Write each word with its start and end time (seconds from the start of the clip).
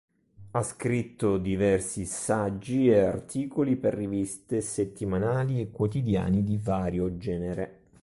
Ha 0.49 0.63
scritto 0.63 1.37
diversi 1.37 2.05
saggi 2.05 2.87
e 2.89 3.01
articoli 3.01 3.75
per 3.75 3.93
riviste, 3.93 4.59
settimanali 4.59 5.61
e 5.61 5.69
quotidiani 5.69 6.43
di 6.43 6.57
vario 6.57 7.17
genere. 7.17 7.81